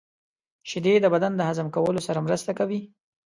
[0.69, 2.79] •شیدې د بدن د هضم کولو سره مرسته کوي.